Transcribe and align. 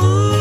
Ooh. 0.00 0.33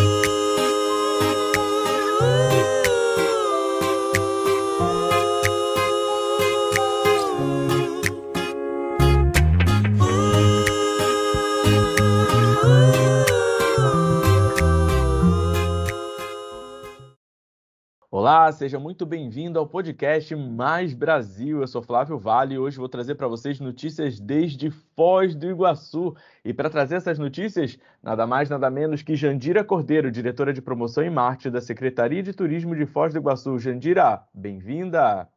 Seja 18.53 18.79
muito 18.79 19.03
bem-vindo 19.03 19.57
ao 19.57 19.65
podcast 19.65 20.35
Mais 20.35 20.93
Brasil. 20.93 21.61
Eu 21.61 21.67
sou 21.67 21.81
Flávio 21.81 22.19
Vale 22.19 22.53
e 22.53 22.59
hoje 22.59 22.77
vou 22.77 22.87
trazer 22.87 23.15
para 23.15 23.27
vocês 23.27 23.59
notícias 23.59 24.19
desde 24.19 24.69
Foz 24.69 25.33
do 25.33 25.47
Iguaçu. 25.47 26.15
E 26.45 26.53
para 26.53 26.69
trazer 26.69 26.97
essas 26.97 27.17
notícias, 27.17 27.79
nada 28.01 28.27
mais, 28.27 28.51
nada 28.51 28.69
menos 28.69 29.01
que 29.01 29.15
Jandira 29.15 29.63
Cordeiro, 29.63 30.11
diretora 30.11 30.53
de 30.53 30.61
promoção 30.61 31.03
e 31.03 31.09
marketing 31.09 31.49
da 31.49 31.61
Secretaria 31.61 32.21
de 32.21 32.31
Turismo 32.31 32.75
de 32.75 32.85
Foz 32.85 33.11
do 33.11 33.19
Iguaçu. 33.19 33.57
Jandira, 33.57 34.23
bem-vinda! 34.31 35.27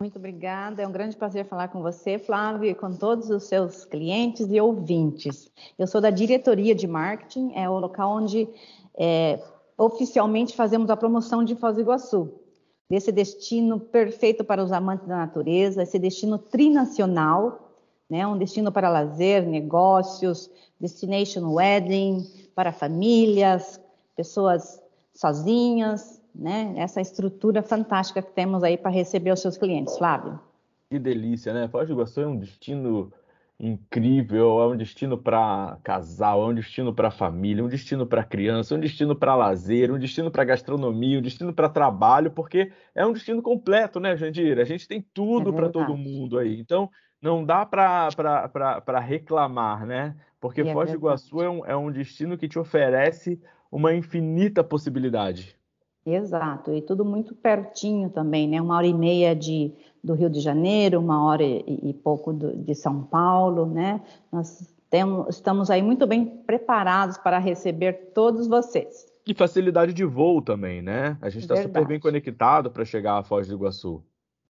Muito 0.00 0.18
obrigada, 0.18 0.82
é 0.82 0.88
um 0.88 0.92
grande 0.92 1.16
prazer 1.16 1.46
falar 1.46 1.68
com 1.68 1.80
você, 1.80 2.18
Flávio, 2.18 2.68
e 2.68 2.74
com 2.74 2.92
todos 2.92 3.30
os 3.30 3.44
seus 3.44 3.84
clientes 3.84 4.50
e 4.50 4.60
ouvintes. 4.60 5.50
Eu 5.78 5.86
sou 5.86 6.00
da 6.00 6.10
diretoria 6.10 6.74
de 6.74 6.88
marketing, 6.88 7.52
é 7.54 7.70
o 7.70 7.78
local 7.78 8.10
onde 8.10 8.48
é, 8.98 9.40
oficialmente 9.78 10.56
fazemos 10.56 10.90
a 10.90 10.96
promoção 10.96 11.44
de 11.44 11.54
Foz 11.54 11.76
do 11.76 11.80
Iguaçu, 11.80 12.45
desse 12.88 13.10
destino 13.10 13.80
perfeito 13.80 14.44
para 14.44 14.62
os 14.62 14.72
amantes 14.72 15.06
da 15.06 15.16
natureza, 15.16 15.82
esse 15.82 15.98
destino 15.98 16.38
trinacional, 16.38 17.72
né, 18.08 18.26
um 18.26 18.38
destino 18.38 18.70
para 18.70 18.88
lazer, 18.88 19.44
negócios, 19.46 20.50
destination 20.78 21.52
wedding, 21.52 22.24
para 22.54 22.72
famílias, 22.72 23.80
pessoas 24.14 24.80
sozinhas, 25.12 26.20
né, 26.34 26.74
essa 26.76 27.00
estrutura 27.00 27.62
fantástica 27.62 28.22
que 28.22 28.32
temos 28.32 28.62
aí 28.62 28.76
para 28.76 28.90
receber 28.90 29.32
os 29.32 29.40
seus 29.40 29.56
clientes, 29.56 29.98
Flávio. 29.98 30.38
Que 30.88 30.98
delícia, 31.00 31.52
né? 31.52 31.66
Foz 31.66 31.88
do 31.88 31.94
Iguaçu 31.94 32.20
é 32.20 32.26
um 32.26 32.36
destino 32.36 33.12
incrível, 33.58 34.60
é 34.60 34.66
um 34.66 34.76
destino 34.76 35.16
para 35.16 35.78
casal, 35.82 36.42
é 36.42 36.46
um 36.46 36.54
destino 36.54 36.94
para 36.94 37.10
família, 37.10 37.64
um 37.64 37.68
destino 37.68 38.06
para 38.06 38.22
criança, 38.22 38.74
um 38.74 38.80
destino 38.80 39.16
para 39.16 39.34
lazer, 39.34 39.90
um 39.90 39.98
destino 39.98 40.30
para 40.30 40.44
gastronomia, 40.44 41.18
um 41.18 41.22
destino 41.22 41.52
para 41.54 41.68
trabalho, 41.68 42.30
porque 42.30 42.70
é 42.94 43.06
um 43.06 43.12
destino 43.12 43.40
completo, 43.40 43.98
né, 43.98 44.16
Jandir? 44.16 44.58
A 44.58 44.64
gente 44.64 44.86
tem 44.86 45.04
tudo 45.14 45.50
é 45.50 45.52
para 45.52 45.70
todo 45.70 45.96
mundo 45.96 46.38
aí. 46.38 46.60
Então, 46.60 46.90
não 47.20 47.44
dá 47.44 47.64
para 47.64 49.00
reclamar, 49.00 49.86
né? 49.86 50.14
Porque 50.38 50.60
é 50.60 50.72
Foz 50.72 50.90
do 50.90 50.96
Iguaçu 50.96 51.42
é 51.42 51.48
um, 51.48 51.66
é 51.66 51.76
um 51.76 51.90
destino 51.90 52.36
que 52.36 52.46
te 52.46 52.58
oferece 52.58 53.40
uma 53.72 53.94
infinita 53.94 54.62
possibilidade. 54.62 55.56
Exato, 56.04 56.72
e 56.72 56.80
tudo 56.80 57.04
muito 57.04 57.34
pertinho 57.34 58.08
também, 58.10 58.46
né? 58.46 58.62
Uma 58.62 58.76
hora 58.76 58.86
e 58.86 58.94
meia 58.94 59.34
de, 59.34 59.72
do 60.06 60.14
Rio 60.14 60.30
de 60.30 60.40
Janeiro, 60.40 61.00
uma 61.00 61.24
hora 61.24 61.42
e, 61.42 61.80
e 61.82 61.92
pouco 61.92 62.32
do, 62.32 62.56
de 62.56 62.74
São 62.74 63.02
Paulo, 63.02 63.66
né? 63.66 64.00
Nós 64.32 64.72
temos, 64.88 65.36
estamos 65.36 65.68
aí 65.68 65.82
muito 65.82 66.06
bem 66.06 66.24
preparados 66.24 67.18
para 67.18 67.38
receber 67.38 68.12
todos 68.14 68.46
vocês. 68.46 69.06
E 69.26 69.34
facilidade 69.34 69.92
de 69.92 70.04
voo 70.04 70.40
também, 70.40 70.80
né? 70.80 71.18
A 71.20 71.28
gente 71.28 71.42
está 71.42 71.56
super 71.56 71.84
bem 71.84 71.98
conectado 71.98 72.70
para 72.70 72.84
chegar 72.84 73.18
a 73.18 73.24
Foz 73.24 73.48
do 73.48 73.54
Iguaçu. 73.54 74.00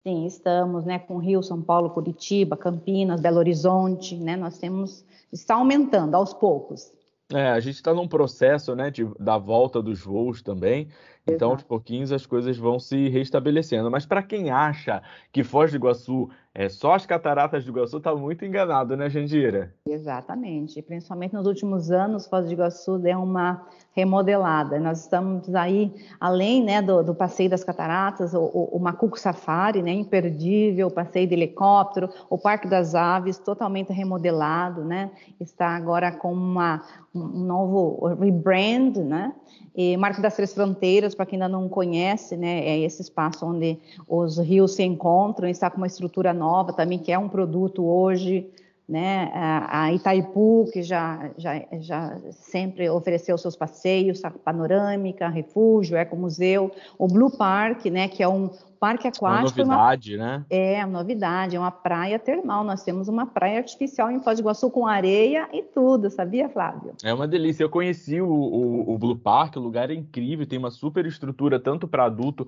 Sim, 0.03 0.27
estamos, 0.27 0.85
né, 0.85 0.99
com 0.99 1.19
Rio, 1.19 1.43
São 1.43 1.61
Paulo, 1.61 1.91
Curitiba, 1.91 2.57
Campinas, 2.57 3.21
Belo 3.21 3.39
Horizonte, 3.39 4.17
né? 4.17 4.37
Nós 4.37 4.59
temos 4.59 5.05
está 5.33 5.55
aumentando 5.55 6.15
aos 6.15 6.33
poucos. 6.33 6.93
É, 7.33 7.49
a 7.51 7.59
gente 7.59 7.75
está 7.75 7.93
num 7.93 8.07
processo, 8.07 8.75
né, 8.77 8.89
de, 8.89 9.05
da 9.19 9.37
volta 9.37 9.83
dos 9.83 10.01
voos 10.01 10.43
também. 10.43 10.89
Então, 11.29 11.51
aos 11.51 11.63
pouquinhos 11.63 12.13
as 12.13 12.25
coisas 12.25 12.57
vão 12.57 12.79
se 12.79 13.09
restabelecendo. 13.09 13.91
Mas 13.91 14.07
para 14.07 14.23
quem 14.23 14.51
acha 14.51 15.03
que 15.33 15.43
Foz 15.43 15.73
do 15.73 15.77
Iguaçu 15.77 16.31
é 16.55 16.69
só 16.69 16.95
as 16.95 17.05
cataratas 17.05 17.65
do 17.65 17.71
Iguaçu, 17.71 17.99
está 17.99 18.15
muito 18.15 18.45
enganado, 18.45 18.97
né, 18.97 19.11
Jandira? 19.11 19.75
Exatamente. 19.87 20.81
Principalmente 20.81 21.35
nos 21.35 21.47
últimos 21.47 21.91
anos, 21.91 22.27
Foz 22.27 22.47
do 22.47 22.53
Iguaçu 22.53 22.99
deu 22.99 23.19
uma 23.19 23.67
remodelada. 23.93 24.79
Nós 24.79 25.01
estamos 25.01 25.55
aí, 25.55 25.93
além 26.21 26.65
né, 26.65 26.81
do, 26.81 27.03
do 27.03 27.15
passeio 27.15 27.51
das 27.51 27.65
cataratas, 27.65 28.33
o, 28.33 28.41
o, 28.41 28.77
o, 28.77 28.79
Macuco 28.79 29.19
Safari, 29.19 29.83
né, 29.83 29.93
imperdível, 29.93 30.87
o 30.87 30.91
passeio 30.91 31.27
de 31.27 31.35
helicóptero, 31.35 32.09
o 32.31 32.39
Parque 32.39 32.69
das 32.69 32.95
Aves, 32.95 33.39
totalmente 33.39 33.93
remodelado, 33.93 34.85
né? 34.85 35.11
Está 35.41 35.77
agora 35.77 36.13
com 36.13 36.33
uma, 36.33 36.83
um 37.15 37.45
novo 37.45 38.15
rebrand, 38.15 38.97
né? 38.99 39.35
E 39.75 39.95
Marco 39.99 40.23
das 40.23 40.35
Três 40.35 40.55
Fronteiras, 40.55 41.15
para 41.17 41.27
quem 41.27 41.37
ainda 41.37 41.49
não 41.49 41.69
conhece, 41.69 42.37
né, 42.37 42.61
é 42.61 42.79
esse 42.79 43.03
espaço 43.03 43.47
onde 43.47 43.79
os 44.09 44.39
rios 44.39 44.75
se 44.75 44.83
encontram, 44.83 45.49
está 45.49 45.71
com 45.71 45.79
uma 45.79 45.87
estrutura 45.87 46.33
nova 46.33 46.73
também, 46.73 46.99
que 46.99 47.11
é 47.11 47.19
um 47.19 47.29
produto 47.29 47.85
hoje, 47.85 48.47
né, 48.89 49.31
a 49.35 49.93
Itaipu, 49.93 50.69
que 50.73 50.83
já, 50.83 51.31
já, 51.37 51.61
já 51.81 52.19
sempre 52.31 52.89
ofereceu 52.89 53.37
seus 53.37 53.57
passeios, 53.57 54.25
a 54.25 54.31
panorâmica, 54.31 55.29
refúgio, 55.29 55.97
ecomuseu, 55.97 56.71
o 56.97 57.09
Blue 57.09 57.37
Park, 57.37 57.87
né, 57.87 58.07
que 58.07 58.23
é 58.23 58.29
um 58.29 58.49
parque 58.79 59.09
aquático. 59.09 59.61
É 59.61 59.65
uma 59.65 59.75
novidade, 59.75 60.17
uma, 60.17 60.25
né? 60.25 60.45
É, 60.49 60.85
uma 60.85 60.99
novidade, 60.99 61.57
é 61.57 61.59
uma 61.59 61.71
praia 61.71 62.19
termal. 62.19 62.63
Nós 62.63 62.85
temos 62.85 63.09
uma 63.09 63.27
praia 63.27 63.59
artificial 63.59 64.11
em 64.11 64.21
Foz 64.21 64.39
do 64.39 64.43
Iguaçu 64.43 64.71
com 64.71 64.87
areia 64.87 65.49
e 65.53 65.63
tudo, 65.63 66.11
sabia, 66.11 66.49
Flávio? 66.49 66.93
É 67.03 67.13
uma 67.13 67.27
delícia. 67.27 67.65
Eu 67.65 67.71
conheci 67.71 68.21
o, 68.21 68.29
o, 68.29 68.95
o 68.95 68.99
Blue 68.99 69.17
Park, 69.17 69.57
o 69.57 69.61
lugar 69.61 69.91
é 69.91 69.95
incrível, 69.95 70.47
tem 70.47 70.59
uma 70.59 70.71
super 70.71 71.05
estrutura 71.07 71.59
tanto 71.59 71.89
para 71.89 72.05
adulto 72.05 72.47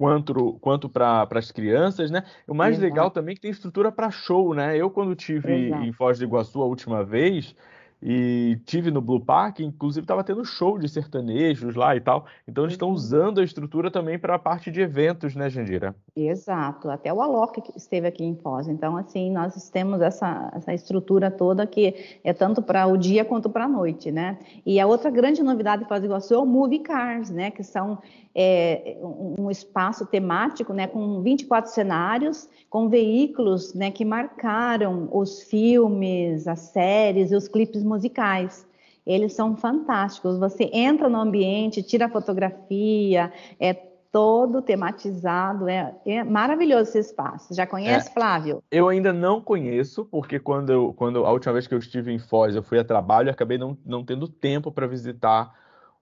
quanto, 0.00 0.54
quanto 0.62 0.88
para 0.88 1.28
as 1.30 1.52
crianças, 1.52 2.10
né? 2.10 2.24
O 2.48 2.54
mais 2.54 2.78
Exato. 2.78 2.84
legal 2.86 3.10
também 3.10 3.32
é 3.32 3.34
que 3.34 3.42
tem 3.42 3.50
estrutura 3.50 3.92
para 3.92 4.10
show, 4.10 4.54
né? 4.54 4.74
Eu, 4.74 4.88
quando 4.90 5.14
tive 5.14 5.66
Exato. 5.66 5.84
em 5.84 5.92
Foz 5.92 6.18
do 6.18 6.24
Iguaçu 6.24 6.62
a 6.62 6.64
última 6.64 7.04
vez, 7.04 7.54
e 8.02 8.58
tive 8.64 8.90
no 8.90 9.00
Blue 9.00 9.20
Park, 9.20 9.60
inclusive 9.60 10.04
estava 10.04 10.24
tendo 10.24 10.44
show 10.44 10.78
de 10.78 10.88
sertanejos 10.88 11.74
lá 11.74 11.94
e 11.94 12.00
tal. 12.00 12.24
Então 12.48 12.64
eles 12.64 12.74
estão 12.74 12.88
uhum. 12.88 12.94
usando 12.94 13.40
a 13.40 13.44
estrutura 13.44 13.90
também 13.90 14.18
para 14.18 14.34
a 14.34 14.38
parte 14.38 14.70
de 14.70 14.80
eventos, 14.80 15.34
né, 15.34 15.50
Jandira? 15.50 15.94
Exato. 16.16 16.90
Até 16.90 17.12
o 17.12 17.20
Alok 17.20 17.62
esteve 17.76 18.06
aqui 18.06 18.24
em 18.24 18.34
Foz. 18.36 18.68
Então, 18.68 18.96
assim, 18.96 19.30
nós 19.30 19.68
temos 19.68 20.00
essa, 20.00 20.50
essa 20.54 20.72
estrutura 20.72 21.30
toda 21.30 21.66
que 21.66 21.94
é 22.24 22.32
tanto 22.32 22.62
para 22.62 22.86
o 22.86 22.96
dia 22.96 23.24
quanto 23.24 23.50
para 23.50 23.64
a 23.64 23.68
noite, 23.68 24.10
né? 24.10 24.38
E 24.64 24.80
a 24.80 24.86
outra 24.86 25.10
grande 25.10 25.42
novidade 25.42 25.82
de 25.82 25.88
Foz 25.88 26.00
do 26.00 26.06
Iguaçu 26.06 26.34
é 26.34 26.38
o 26.38 26.46
Movie 26.46 26.80
Cars, 26.80 27.30
né? 27.30 27.50
Que 27.50 27.62
são 27.62 27.98
é, 28.34 28.96
um 29.02 29.50
espaço 29.50 30.06
temático, 30.06 30.72
né? 30.72 30.86
Com 30.86 31.20
24 31.20 31.70
cenários, 31.70 32.48
com 32.68 32.88
veículos, 32.88 33.74
né? 33.74 33.90
Que 33.90 34.04
marcaram 34.04 35.08
os 35.12 35.42
filmes, 35.42 36.46
as 36.46 36.60
séries 36.60 37.32
e 37.32 37.36
os 37.36 37.48
clipes 37.48 37.82
musicais. 37.90 38.66
Eles 39.06 39.32
são 39.32 39.56
fantásticos. 39.56 40.38
Você 40.38 40.70
entra 40.72 41.08
no 41.08 41.18
ambiente, 41.18 41.82
tira 41.82 42.08
fotografia, 42.08 43.32
é 43.58 43.74
todo 44.12 44.60
tematizado, 44.60 45.68
é, 45.68 45.94
é 46.04 46.24
maravilhoso 46.24 46.90
esse 46.90 46.98
espaço. 46.98 47.54
Já 47.54 47.66
conhece, 47.66 48.08
é, 48.08 48.12
Flávio? 48.12 48.62
Eu 48.70 48.88
ainda 48.88 49.12
não 49.12 49.40
conheço, 49.40 50.04
porque 50.04 50.38
quando, 50.38 50.70
eu, 50.70 50.92
quando 50.94 51.24
a 51.24 51.32
última 51.32 51.52
vez 51.52 51.66
que 51.66 51.74
eu 51.74 51.78
estive 51.78 52.12
em 52.12 52.18
Foz, 52.18 52.56
eu 52.56 52.62
fui 52.62 52.78
a 52.78 52.84
trabalho 52.84 53.28
e 53.28 53.30
acabei 53.30 53.56
não, 53.56 53.76
não 53.84 54.04
tendo 54.04 54.28
tempo 54.28 54.72
para 54.72 54.86
visitar 54.86 55.52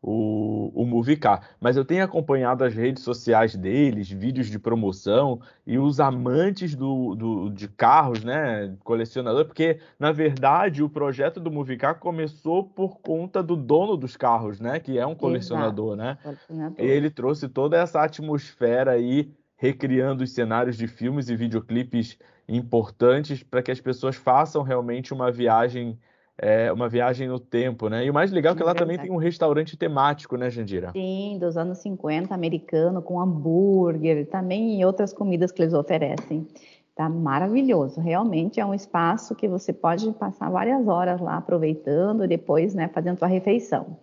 o, 0.01 0.71
o 0.75 0.87
Movicar. 0.87 1.49
Mas 1.61 1.77
eu 1.77 1.85
tenho 1.85 2.05
acompanhado 2.05 2.65
as 2.65 2.75
redes 2.75 3.03
sociais 3.03 3.55
deles, 3.55 4.11
vídeos 4.11 4.47
de 4.47 4.59
promoção 4.59 5.41
e 5.67 5.79
os 5.79 5.99
amantes 6.01 6.75
do, 6.75 7.15
do, 7.15 7.51
de 7.51 7.69
carros, 7.69 8.23
né, 8.23 8.77
colecionador, 8.85 9.45
porque 9.45 9.81
na 9.99 10.13
verdade 10.13 10.83
o 10.83 10.89
projeto 10.89 11.41
do 11.41 11.51
Movicar 11.51 11.99
começou 11.99 12.65
por 12.65 13.01
conta 13.01 13.43
do 13.43 13.57
dono 13.57 13.97
dos 13.97 14.17
carros, 14.17 14.61
né, 14.61 14.79
que 14.79 14.99
é 14.99 15.07
um 15.07 15.15
colecionador, 15.15 15.95
Exato. 15.95 15.97
né? 15.97 16.19
Colecionador. 16.23 16.77
Ele 16.79 17.11
trouxe 17.11 17.49
toda 17.49 17.77
essa 17.77 18.03
atmosfera 18.03 18.93
aí 18.93 19.33
recriando 19.57 20.23
os 20.23 20.33
cenários 20.33 20.77
de 20.77 20.87
filmes 20.87 21.29
e 21.29 21.35
videoclipes 21.35 22.17
importantes 22.49 23.43
para 23.43 23.61
que 23.61 23.73
as 23.73 23.81
pessoas 23.81 24.15
façam 24.15 24.63
realmente 24.63 25.13
uma 25.13 25.33
viagem 25.33 25.99
é, 26.41 26.73
uma 26.73 26.89
viagem 26.89 27.27
no 27.27 27.41
tempo, 27.41 27.89
né? 27.89 28.05
E 28.05 28.11
o 28.11 28.15
mais 28.15 28.31
legal 28.31 28.55
é 28.55 28.57
que 28.57 28.63
lá 28.63 28.75
também 28.75 28.97
tem 28.97 29.11
um 29.11 29.17
restaurante 29.17 29.77
temático, 29.77 30.37
né, 30.37 30.49
Jandira? 30.49 30.93
Sim, 30.93 31.37
dos 31.41 31.57
anos 31.57 31.79
50, 31.79 32.33
americano, 32.33 33.03
com 33.03 33.21
hambúrguer, 33.21 34.27
também 34.29 34.81
e 34.81 34.85
outras 34.85 35.13
comidas 35.13 35.51
que 35.51 35.63
eles 35.63 35.75
oferecem. 35.75 36.47
Tá 36.95 37.09
maravilhoso, 37.09 38.01
realmente 38.01 38.59
é 38.59 38.67
um 38.67 38.75
espaço 38.75 39.35
que 39.35 39.47
você 39.47 39.73
pode 39.73 40.11
passar 40.13 40.51
várias 40.51 40.87
horas 40.89 41.21
lá 41.21 41.37
aproveitando 41.37 42.25
e 42.25 42.29
depois, 42.29 42.75
né, 42.75 42.89
fazendo 42.89 43.19
sua 43.19 43.29
refeição. 43.29 43.97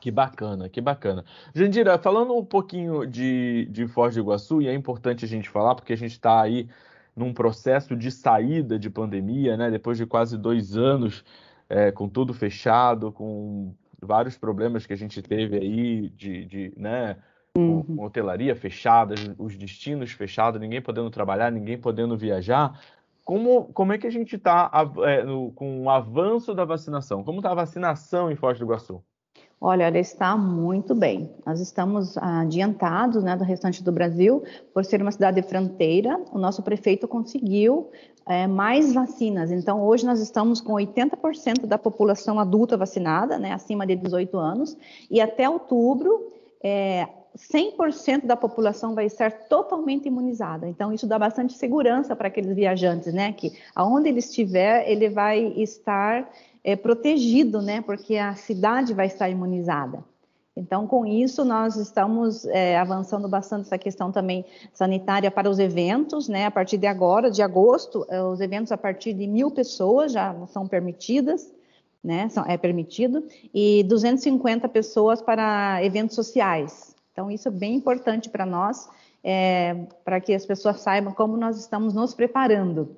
Que 0.00 0.10
bacana, 0.10 0.68
que 0.68 0.80
bacana. 0.80 1.24
Jandira, 1.54 1.98
falando 1.98 2.36
um 2.36 2.44
pouquinho 2.44 3.06
de, 3.06 3.66
de 3.70 3.86
Foz 3.86 4.14
do 4.14 4.20
Iguaçu, 4.20 4.60
e 4.60 4.68
é 4.68 4.74
importante 4.74 5.24
a 5.24 5.28
gente 5.28 5.48
falar, 5.48 5.74
porque 5.74 5.92
a 5.92 5.96
gente 5.96 6.12
está 6.12 6.42
aí 6.42 6.68
num 7.16 7.32
processo 7.32 7.96
de 7.96 8.10
saída 8.10 8.78
de 8.78 8.90
pandemia, 8.90 9.56
né? 9.56 9.70
Depois 9.70 9.96
de 9.96 10.04
quase 10.04 10.36
dois 10.36 10.76
anos 10.76 11.24
é, 11.68 11.90
com 11.90 12.08
tudo 12.08 12.34
fechado, 12.34 13.10
com 13.10 13.74
vários 14.00 14.36
problemas 14.36 14.86
que 14.86 14.92
a 14.92 14.96
gente 14.96 15.22
teve 15.22 15.56
aí 15.56 16.10
de, 16.10 16.44
de 16.44 16.72
né, 16.76 17.16
uhum. 17.56 17.96
hotelaria 17.98 18.54
fechada, 18.54 19.14
os 19.38 19.56
destinos 19.56 20.12
fechados, 20.12 20.60
ninguém 20.60 20.82
podendo 20.82 21.10
trabalhar, 21.10 21.50
ninguém 21.50 21.78
podendo 21.78 22.16
viajar. 22.16 22.78
Como, 23.24 23.64
como 23.72 23.92
é 23.92 23.98
que 23.98 24.06
a 24.06 24.10
gente 24.10 24.36
está 24.36 24.70
é, 25.04 25.24
com 25.54 25.82
o 25.82 25.90
avanço 25.90 26.54
da 26.54 26.64
vacinação? 26.64 27.24
Como 27.24 27.38
está 27.38 27.50
a 27.50 27.54
vacinação 27.54 28.30
em 28.30 28.36
Foz 28.36 28.58
do 28.58 28.64
Iguaçu? 28.64 29.02
Olha, 29.60 29.84
ela 29.84 29.98
está 29.98 30.36
muito 30.36 30.94
bem. 30.94 31.30
Nós 31.44 31.60
estamos 31.60 32.18
adiantados 32.18 33.24
né, 33.24 33.34
do 33.34 33.42
restante 33.42 33.82
do 33.82 33.90
Brasil, 33.90 34.42
por 34.74 34.84
ser 34.84 35.00
uma 35.00 35.10
cidade 35.10 35.40
fronteira. 35.42 36.20
O 36.30 36.38
nosso 36.38 36.62
prefeito 36.62 37.08
conseguiu 37.08 37.90
é, 38.26 38.46
mais 38.46 38.92
vacinas. 38.92 39.50
Então, 39.50 39.82
hoje 39.82 40.04
nós 40.04 40.20
estamos 40.20 40.60
com 40.60 40.74
80% 40.74 41.64
da 41.66 41.78
população 41.78 42.38
adulta 42.38 42.76
vacinada, 42.76 43.38
né, 43.38 43.52
acima 43.52 43.86
de 43.86 43.96
18 43.96 44.36
anos, 44.36 44.76
e 45.10 45.22
até 45.22 45.48
outubro, 45.48 46.30
é, 46.62 47.08
100% 47.36 48.26
da 48.26 48.36
população 48.36 48.94
vai 48.94 49.06
estar 49.06 49.30
totalmente 49.30 50.06
imunizada. 50.06 50.68
Então, 50.68 50.92
isso 50.92 51.06
dá 51.06 51.18
bastante 51.18 51.52
segurança 51.54 52.16
para 52.16 52.28
aqueles 52.28 52.54
viajantes, 52.54 53.12
né, 53.12 53.32
que 53.32 53.52
aonde 53.74 54.08
ele 54.08 54.18
estiver, 54.18 54.88
ele 54.90 55.08
vai 55.08 55.52
estar 55.56 56.28
é, 56.66 56.74
protegido, 56.74 57.62
né? 57.62 57.80
Porque 57.80 58.16
a 58.16 58.34
cidade 58.34 58.92
vai 58.92 59.06
estar 59.06 59.30
imunizada. 59.30 60.02
Então, 60.56 60.84
com 60.84 61.06
isso, 61.06 61.44
nós 61.44 61.76
estamos 61.76 62.44
é, 62.46 62.76
avançando 62.76 63.28
bastante 63.28 63.66
essa 63.66 63.78
questão 63.78 64.10
também 64.10 64.44
sanitária 64.72 65.30
para 65.30 65.48
os 65.48 65.60
eventos, 65.60 66.28
né? 66.28 66.46
A 66.46 66.50
partir 66.50 66.76
de 66.76 66.88
agora, 66.88 67.30
de 67.30 67.40
agosto, 67.40 68.04
é, 68.08 68.20
os 68.20 68.40
eventos 68.40 68.72
a 68.72 68.76
partir 68.76 69.12
de 69.12 69.28
mil 69.28 69.50
pessoas 69.50 70.10
já 70.10 70.34
são 70.48 70.66
permitidas, 70.66 71.54
né? 72.02 72.28
São, 72.30 72.44
é 72.44 72.56
permitido, 72.56 73.22
e 73.54 73.84
250 73.84 74.68
pessoas 74.68 75.22
para 75.22 75.84
eventos 75.84 76.16
sociais. 76.16 76.95
Então, 77.16 77.30
isso 77.30 77.48
é 77.48 77.50
bem 77.50 77.76
importante 77.76 78.28
para 78.28 78.44
nós, 78.44 78.90
é, 79.24 79.86
para 80.04 80.20
que 80.20 80.34
as 80.34 80.44
pessoas 80.44 80.82
saibam 80.82 81.14
como 81.14 81.34
nós 81.34 81.58
estamos 81.58 81.94
nos 81.94 82.12
preparando 82.12 82.94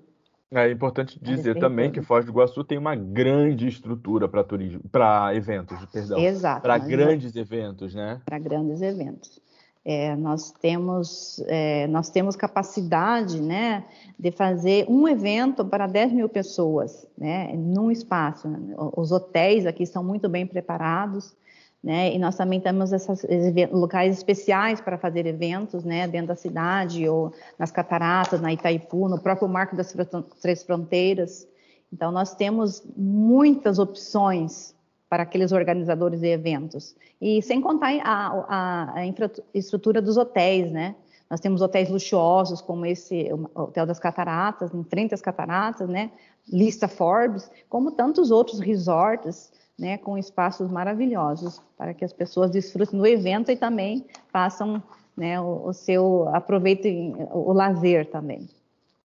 é 0.50 0.70
importante 0.70 1.18
dizer 1.20 1.58
também 1.58 1.90
que 1.90 2.00
Foz 2.00 2.24
do 2.24 2.30
Iguaçu 2.30 2.64
tem 2.64 2.78
uma 2.78 2.96
grande 2.96 3.68
estrutura 3.68 4.26
para 4.26 4.42
turismo, 4.42 4.80
para 4.90 5.34
eventos, 5.34 5.78
perdão. 5.92 6.18
Exato. 6.18 6.62
Para 6.62 6.78
grandes 6.78 7.36
eventos, 7.36 7.94
né? 7.94 8.20
Para 8.24 8.38
grandes 8.38 8.80
eventos. 8.80 9.38
É, 9.84 10.16
nós 10.16 10.50
temos 10.50 11.42
é, 11.46 11.86
nós 11.86 12.08
temos 12.08 12.34
capacidade, 12.34 13.40
né, 13.40 13.84
de 14.18 14.30
fazer 14.30 14.86
um 14.88 15.06
evento 15.06 15.64
para 15.64 15.86
10 15.86 16.12
mil 16.12 16.28
pessoas, 16.28 17.06
né, 17.16 17.52
num 17.54 17.90
espaço. 17.90 18.48
Os 18.96 19.12
hotéis 19.12 19.66
aqui 19.66 19.84
são 19.84 20.02
muito 20.02 20.28
bem 20.30 20.46
preparados. 20.46 21.36
Né? 21.82 22.14
E 22.14 22.18
nós 22.18 22.36
também 22.36 22.60
temos 22.60 22.92
esses 22.92 23.24
locais 23.70 24.16
especiais 24.16 24.80
para 24.80 24.98
fazer 24.98 25.26
eventos, 25.26 25.84
né? 25.84 26.08
Dentro 26.08 26.28
da 26.28 26.36
cidade 26.36 27.08
ou 27.08 27.32
nas 27.56 27.70
cataratas, 27.70 28.40
na 28.40 28.52
Itaipu, 28.52 29.08
no 29.08 29.20
próprio 29.20 29.48
Marco 29.48 29.76
das 29.76 29.94
Três 30.40 30.64
Fronteiras. 30.64 31.46
Então 31.92 32.10
nós 32.10 32.34
temos 32.34 32.82
muitas 32.96 33.78
opções 33.78 34.74
para 35.08 35.22
aqueles 35.22 35.52
organizadores 35.52 36.20
de 36.20 36.26
eventos. 36.26 36.96
E 37.20 37.40
sem 37.42 37.60
contar 37.60 37.92
a, 38.02 38.44
a, 38.48 38.98
a 38.98 39.06
infraestrutura 39.06 40.02
dos 40.02 40.16
hotéis, 40.16 40.70
né? 40.70 40.96
Nós 41.30 41.40
temos 41.40 41.60
hotéis 41.60 41.90
luxuosos, 41.90 42.60
como 42.60 42.86
esse 42.86 43.30
Hotel 43.54 43.86
das 43.86 43.98
Cataratas, 43.98 44.74
em 44.74 44.82
frente 44.82 45.14
às 45.14 45.20
cataratas, 45.20 45.88
né? 45.88 46.10
Lista 46.50 46.88
Forbes, 46.88 47.50
como 47.68 47.92
tantos 47.92 48.30
outros 48.30 48.60
resorts 48.60 49.52
né, 49.78 49.96
com 49.96 50.18
espaços 50.18 50.70
maravilhosos 50.70 51.62
para 51.76 51.94
que 51.94 52.04
as 52.04 52.12
pessoas 52.12 52.50
desfrutem 52.50 52.98
do 52.98 53.06
evento 53.06 53.50
e 53.50 53.56
também 53.56 54.06
façam 54.28 54.82
né, 55.16 55.40
o, 55.40 55.66
o, 55.66 55.72
seu 55.72 56.28
aproveitem 56.34 57.14
o, 57.16 57.50
o 57.50 57.52
lazer 57.52 58.10
também. 58.10 58.48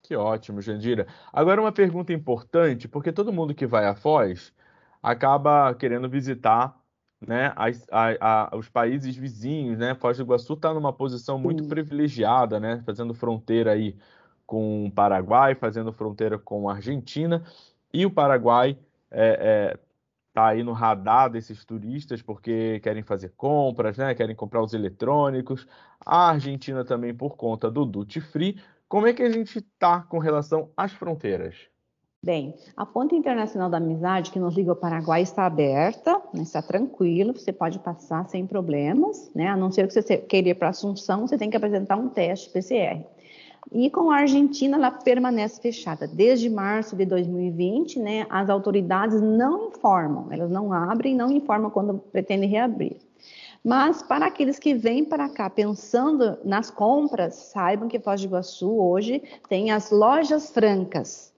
Que 0.01 0.15
ótimo, 0.15 0.61
Jandira. 0.61 1.07
Agora 1.31 1.61
uma 1.61 1.71
pergunta 1.71 2.13
importante, 2.13 2.87
porque 2.87 3.11
todo 3.11 3.33
mundo 3.33 3.53
que 3.53 3.65
vai 3.65 3.85
a 3.85 3.95
Foz 3.95 4.53
acaba 5.01 5.73
querendo 5.73 6.09
visitar 6.09 6.75
né, 7.25 7.53
as, 7.55 7.85
a, 7.91 8.49
a, 8.53 8.55
os 8.55 8.69
países 8.69 9.15
vizinhos, 9.15 9.79
né? 9.79 9.95
Foz 9.95 10.17
do 10.17 10.23
Iguaçu 10.23 10.53
está 10.53 10.73
numa 10.73 10.93
posição 10.93 11.39
muito 11.39 11.63
Sim. 11.63 11.69
privilegiada, 11.69 12.59
né? 12.59 12.83
Fazendo 12.85 13.13
fronteira 13.13 13.71
aí 13.71 13.95
com 14.45 14.85
o 14.85 14.91
Paraguai, 14.91 15.55
fazendo 15.55 15.91
fronteira 15.91 16.37
com 16.37 16.69
a 16.69 16.73
Argentina, 16.73 17.43
e 17.91 18.05
o 18.05 18.11
Paraguai 18.11 18.77
é, 19.09 19.73
é, 19.73 19.79
tá 20.35 20.47
aí 20.47 20.63
no 20.63 20.73
radar 20.73 21.29
desses 21.29 21.63
turistas 21.63 22.21
porque 22.21 22.81
querem 22.81 23.01
fazer 23.01 23.29
compras, 23.37 23.97
né? 23.97 24.13
Querem 24.13 24.35
comprar 24.35 24.61
os 24.61 24.73
eletrônicos. 24.73 25.65
A 26.05 26.27
Argentina 26.31 26.83
também 26.83 27.15
por 27.15 27.37
conta 27.37 27.71
do 27.71 27.85
duty 27.85 28.19
free. 28.19 28.61
Como 28.89 29.07
é 29.07 29.13
que 29.13 29.23
a 29.23 29.31
gente 29.31 29.59
está 29.59 30.01
com 30.01 30.19
relação 30.19 30.69
às 30.75 30.91
fronteiras? 30.91 31.55
Bem, 32.21 32.53
a 32.75 32.85
ponte 32.85 33.15
internacional 33.15 33.69
da 33.69 33.77
amizade 33.77 34.31
que 34.31 34.39
nos 34.39 34.55
liga 34.55 34.71
ao 34.71 34.75
Paraguai 34.75 35.21
está 35.21 35.45
aberta, 35.45 36.21
né, 36.33 36.41
está 36.41 36.61
tranquilo, 36.61 37.33
você 37.33 37.53
pode 37.53 37.79
passar 37.79 38.27
sem 38.27 38.45
problemas, 38.45 39.31
né? 39.33 39.47
A 39.47 39.55
não 39.55 39.71
ser 39.71 39.87
que 39.87 39.93
você 39.93 40.17
queira 40.17 40.49
ir 40.49 40.55
para 40.55 40.69
Assunção, 40.69 41.27
você 41.27 41.37
tem 41.37 41.49
que 41.49 41.55
apresentar 41.55 41.95
um 41.95 42.09
teste 42.09 42.49
PCR. 42.49 43.05
E 43.71 43.89
com 43.89 44.11
a 44.11 44.17
Argentina, 44.17 44.77
ela 44.77 44.91
permanece 44.91 45.61
fechada. 45.61 46.07
Desde 46.07 46.49
março 46.49 46.95
de 46.95 47.05
2020, 47.05 47.99
né, 47.99 48.25
as 48.29 48.49
autoridades 48.49 49.19
não 49.21 49.69
informam, 49.69 50.31
elas 50.31 50.49
não 50.49 50.71
abrem, 50.71 51.15
não 51.15 51.31
informam 51.31 51.69
quando 51.69 51.97
pretendem 51.97 52.49
reabrir. 52.49 52.97
Mas 53.63 54.03
para 54.03 54.27
aqueles 54.27 54.59
que 54.59 54.75
vêm 54.75 55.03
para 55.03 55.27
cá 55.27 55.49
pensando 55.49 56.37
nas 56.45 56.69
compras, 56.69 57.33
saibam 57.33 57.87
que 57.87 57.99
Foz 57.99 58.21
do 58.21 58.27
Iguaçu 58.27 58.71
hoje 58.79 59.23
tem 59.49 59.71
as 59.71 59.89
lojas 59.89 60.51
francas. 60.51 61.34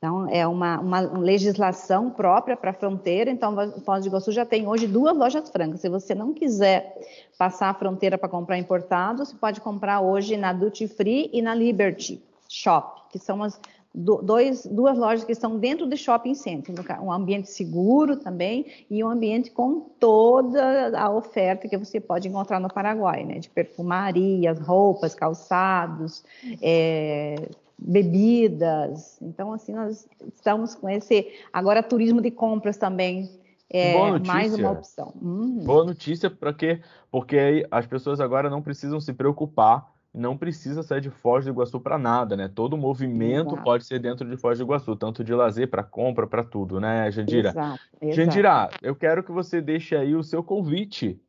Então, 0.00 0.26
é 0.30 0.46
uma, 0.46 0.80
uma 0.80 1.00
legislação 1.00 2.08
própria 2.08 2.56
para 2.56 2.70
a 2.70 2.72
fronteira. 2.72 3.30
Então, 3.30 3.54
Foz 3.84 4.02
do 4.02 4.08
Iguaçu 4.08 4.32
já 4.32 4.46
tem 4.46 4.66
hoje 4.66 4.86
duas 4.86 5.14
lojas 5.14 5.50
francas. 5.50 5.82
Se 5.82 5.90
você 5.90 6.14
não 6.14 6.32
quiser 6.32 6.96
passar 7.36 7.68
a 7.68 7.74
fronteira 7.74 8.16
para 8.16 8.26
comprar 8.26 8.56
importado, 8.56 9.26
você 9.26 9.36
pode 9.36 9.60
comprar 9.60 10.00
hoje 10.00 10.38
na 10.38 10.54
Duty 10.54 10.88
Free 10.88 11.28
e 11.34 11.42
na 11.42 11.54
Liberty 11.54 12.18
Shop, 12.48 13.02
que 13.10 13.18
são 13.18 13.42
as 13.42 13.60
dois, 13.94 14.64
duas 14.64 14.96
lojas 14.96 15.22
que 15.22 15.32
estão 15.32 15.58
dentro 15.58 15.86
do 15.86 15.94
shopping 15.94 16.34
center. 16.34 16.74
Um 17.02 17.12
ambiente 17.12 17.50
seguro 17.50 18.16
também 18.16 18.64
e 18.88 19.04
um 19.04 19.08
ambiente 19.10 19.50
com 19.50 19.80
toda 20.00 20.98
a 20.98 21.10
oferta 21.10 21.68
que 21.68 21.76
você 21.76 22.00
pode 22.00 22.26
encontrar 22.26 22.58
no 22.58 22.72
Paraguai, 22.72 23.22
né? 23.24 23.38
De 23.38 23.50
perfumarias, 23.50 24.58
roupas, 24.60 25.14
calçados, 25.14 26.24
é, 26.62 27.50
bebidas. 27.80 29.18
Então, 29.22 29.52
assim, 29.52 29.72
nós 29.72 30.06
estamos 30.34 30.74
com 30.74 30.88
esse. 30.88 31.28
Agora, 31.52 31.82
turismo 31.82 32.20
de 32.20 32.30
compras 32.30 32.76
também 32.76 33.30
é 33.72 34.18
mais 34.26 34.54
uma 34.54 34.72
opção. 34.72 35.14
Uhum. 35.20 35.64
Boa 35.64 35.84
notícia 35.84 36.28
para 36.28 36.52
quê? 36.52 36.80
Porque 37.10 37.66
as 37.70 37.86
pessoas 37.86 38.20
agora 38.20 38.50
não 38.50 38.60
precisam 38.60 39.00
se 39.00 39.12
preocupar, 39.12 39.90
não 40.12 40.36
precisa 40.36 40.82
sair 40.82 41.00
de 41.00 41.08
Foz 41.08 41.44
do 41.44 41.52
Iguaçu 41.52 41.80
para 41.80 41.96
nada, 41.96 42.36
né? 42.36 42.50
Todo 42.52 42.76
movimento 42.76 43.54
exato. 43.54 43.62
pode 43.62 43.84
ser 43.84 44.00
dentro 44.00 44.28
de 44.28 44.36
Foz 44.36 44.58
do 44.58 44.64
Iguaçu, 44.64 44.96
tanto 44.96 45.22
de 45.22 45.32
lazer 45.32 45.70
para 45.70 45.84
compra, 45.84 46.26
para 46.26 46.42
tudo, 46.42 46.80
né, 46.80 47.10
Jandira? 47.12 47.50
Exato, 47.50 47.80
exato. 48.02 48.16
Jandira, 48.16 48.70
eu 48.82 48.96
quero 48.96 49.22
que 49.22 49.30
você 49.30 49.60
deixe 49.60 49.94
aí 49.94 50.16
o 50.16 50.22
seu 50.24 50.42
convite 50.42 51.20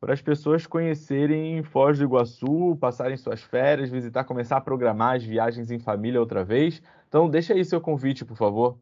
para 0.00 0.14
as 0.14 0.22
pessoas 0.22 0.66
conhecerem 0.66 1.62
Foz 1.62 1.98
do 1.98 2.04
Iguaçu, 2.04 2.76
passarem 2.80 3.18
suas 3.18 3.42
férias, 3.42 3.90
visitar, 3.90 4.24
começar 4.24 4.56
a 4.56 4.60
programar 4.60 5.16
as 5.16 5.22
viagens 5.22 5.70
em 5.70 5.78
família 5.78 6.18
outra 6.18 6.42
vez. 6.42 6.82
Então, 7.06 7.28
deixa 7.28 7.52
aí 7.52 7.62
seu 7.64 7.80
convite, 7.80 8.24
por 8.24 8.36
favor. 8.36 8.78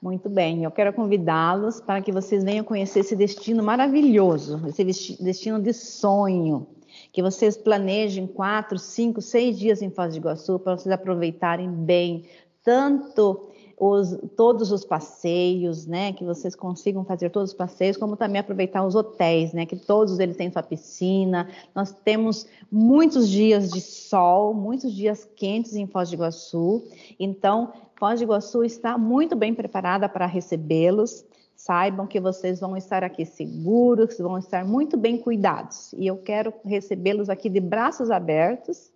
Muito 0.00 0.28
bem, 0.28 0.64
eu 0.64 0.70
quero 0.70 0.92
convidá-los 0.92 1.80
para 1.80 2.00
que 2.00 2.12
vocês 2.12 2.42
venham 2.42 2.64
conhecer 2.64 3.00
esse 3.00 3.14
destino 3.14 3.62
maravilhoso, 3.62 4.60
esse 4.66 5.22
destino 5.22 5.60
de 5.60 5.72
sonho, 5.72 6.66
que 7.12 7.22
vocês 7.22 7.56
planejem 7.56 8.26
quatro, 8.26 8.78
cinco, 8.78 9.20
seis 9.20 9.58
dias 9.58 9.80
em 9.82 9.90
Foz 9.90 10.14
do 10.14 10.18
Iguaçu 10.18 10.58
para 10.58 10.76
vocês 10.76 10.92
aproveitarem 10.92 11.70
bem 11.70 12.26
tanto 12.64 13.51
os, 13.84 14.16
todos 14.36 14.70
os 14.70 14.84
passeios, 14.84 15.88
né, 15.88 16.12
que 16.12 16.24
vocês 16.24 16.54
consigam 16.54 17.04
fazer 17.04 17.30
todos 17.30 17.50
os 17.50 17.56
passeios, 17.56 17.96
como 17.96 18.16
também 18.16 18.38
aproveitar 18.38 18.86
os 18.86 18.94
hotéis, 18.94 19.52
né, 19.52 19.66
que 19.66 19.74
todos 19.74 20.20
eles 20.20 20.36
têm 20.36 20.52
sua 20.52 20.62
piscina. 20.62 21.48
Nós 21.74 21.90
temos 21.90 22.46
muitos 22.70 23.28
dias 23.28 23.72
de 23.72 23.80
sol, 23.80 24.54
muitos 24.54 24.94
dias 24.94 25.28
quentes 25.34 25.74
em 25.74 25.88
Foz 25.88 26.08
do 26.08 26.14
Iguaçu. 26.14 26.84
Então, 27.18 27.72
Foz 27.96 28.20
do 28.20 28.24
Iguaçu 28.24 28.62
está 28.62 28.96
muito 28.96 29.34
bem 29.34 29.52
preparada 29.52 30.08
para 30.08 30.26
recebê-los. 30.26 31.24
Saibam 31.56 32.06
que 32.06 32.20
vocês 32.20 32.60
vão 32.60 32.76
estar 32.76 33.02
aqui 33.02 33.26
seguros, 33.26 34.16
vão 34.16 34.38
estar 34.38 34.64
muito 34.64 34.96
bem 34.96 35.18
cuidados. 35.18 35.92
E 35.94 36.06
eu 36.06 36.18
quero 36.18 36.54
recebê-los 36.64 37.28
aqui 37.28 37.50
de 37.50 37.58
braços 37.58 38.12
abertos 38.12 38.92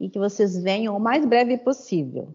e 0.00 0.08
que 0.08 0.18
vocês 0.18 0.56
venham 0.56 0.96
o 0.96 1.00
mais 1.00 1.26
breve 1.26 1.58
possível. 1.58 2.34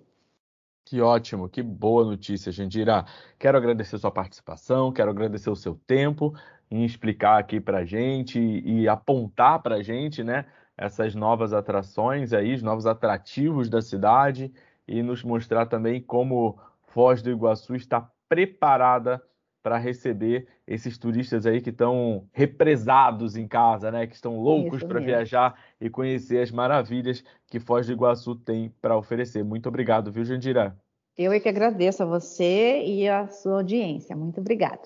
Que 0.89 1.01
ótimo, 1.01 1.49
que 1.49 1.61
boa 1.61 2.05
notícia, 2.05 2.49
Jandira. 2.49 3.03
Quero 3.37 3.57
agradecer 3.57 3.97
sua 3.97 4.09
participação, 4.09 4.89
quero 4.89 5.11
agradecer 5.11 5.49
o 5.49 5.55
seu 5.55 5.75
tempo 5.85 6.33
em 6.71 6.85
explicar 6.85 7.37
aqui 7.37 7.59
para 7.59 7.83
gente 7.83 8.39
e 8.39 8.87
apontar 8.87 9.61
para 9.61 9.83
gente, 9.83 10.23
né, 10.23 10.45
essas 10.77 11.13
novas 11.13 11.51
atrações 11.51 12.31
aí, 12.31 12.53
os 12.53 12.63
novos 12.63 12.85
atrativos 12.85 13.69
da 13.69 13.81
cidade 13.81 14.49
e 14.87 15.03
nos 15.03 15.25
mostrar 15.25 15.65
também 15.65 16.01
como 16.01 16.57
Foz 16.83 17.21
do 17.21 17.29
Iguaçu 17.29 17.75
está 17.75 18.09
preparada 18.29 19.21
para 19.67 19.77
receber 19.77 20.47
esses 20.65 20.97
turistas 20.97 21.45
aí 21.45 21.59
que 21.59 21.71
estão 21.71 22.23
represados 22.31 23.35
em 23.35 23.45
casa, 23.45 23.91
né? 23.91 24.07
Que 24.07 24.15
estão 24.15 24.39
loucos 24.39 24.81
para 24.81 25.01
viajar 25.01 25.59
e 25.81 25.89
conhecer 25.89 26.41
as 26.41 26.51
maravilhas 26.51 27.21
que 27.47 27.59
Foz 27.59 27.85
do 27.85 27.91
Iguaçu 27.91 28.33
tem 28.33 28.73
para 28.81 28.97
oferecer. 28.97 29.43
Muito 29.43 29.67
obrigado, 29.67 30.09
viu, 30.09 30.23
Jandira? 30.23 30.73
Eu 31.17 31.33
é 31.33 31.39
que 31.41 31.49
agradeço 31.49 32.01
a 32.01 32.05
você 32.05 32.81
e 32.81 33.09
a 33.09 33.27
sua 33.27 33.55
audiência. 33.55 34.15
Muito 34.15 34.39
obrigada. 34.39 34.79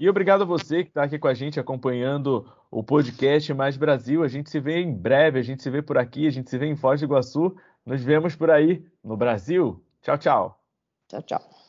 E 0.00 0.10
obrigado 0.10 0.42
a 0.42 0.46
você 0.46 0.82
que 0.82 0.90
está 0.90 1.04
aqui 1.04 1.16
com 1.16 1.28
a 1.28 1.34
gente 1.34 1.60
acompanhando 1.60 2.44
o 2.72 2.82
podcast 2.82 3.54
Mais 3.54 3.76
Brasil. 3.76 4.24
A 4.24 4.28
gente 4.28 4.50
se 4.50 4.58
vê 4.58 4.80
em 4.80 4.92
breve, 4.92 5.38
a 5.38 5.42
gente 5.42 5.62
se 5.62 5.70
vê 5.70 5.80
por 5.80 5.96
aqui, 5.96 6.26
a 6.26 6.32
gente 6.32 6.50
se 6.50 6.58
vê 6.58 6.66
em 6.66 6.74
Foz 6.74 6.98
do 6.98 7.06
Iguaçu. 7.06 7.54
Nos 7.86 8.02
vemos 8.02 8.34
por 8.34 8.50
aí 8.50 8.84
no 9.04 9.16
Brasil. 9.16 9.80
Tchau, 10.02 10.18
tchau. 10.18 10.60
Tchau, 11.06 11.22
tchau. 11.22 11.61